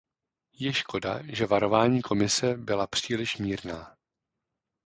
Je 0.53 0.73
škoda, 0.73 1.19
že 1.33 1.45
varování 1.45 2.01
Komise 2.01 2.57
byla 2.57 2.87
příliš 2.87 3.37
mírná. 3.37 3.97